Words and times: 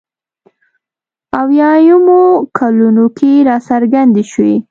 اویایمو 1.41 2.21
کلونو 2.57 3.05
کې 3.17 3.31
راڅرګندې 3.47 4.23
شوې. 4.31 4.55